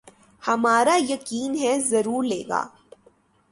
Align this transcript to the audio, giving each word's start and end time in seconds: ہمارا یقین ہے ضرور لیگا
ہمارا 0.43 0.95
یقین 1.09 1.51
ہے 1.55 1.73
ضرور 1.89 2.23
لیگا 2.23 2.61